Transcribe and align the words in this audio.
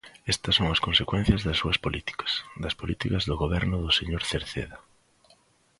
Estas 0.33 0.53
son 0.57 0.67
as 0.75 0.83
consecuencias 0.87 1.43
das 1.45 1.59
súas 1.61 1.81
políticas, 1.85 2.31
das 2.63 2.77
políticas 2.81 3.23
do 3.29 3.35
Goberno 3.43 3.77
do 3.85 3.91
señor 3.99 4.21
Cerceda. 4.29 4.77